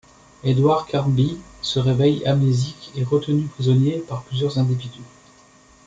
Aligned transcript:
Edward 0.43 0.87
Carnby 0.89 1.37
se 1.61 1.77
réveille 1.77 2.25
amnésique 2.25 2.91
et 2.95 3.03
retenu 3.03 3.43
prisonnier 3.45 3.99
par 3.99 4.23
plusieurs 4.23 4.57
individus. 4.57 5.03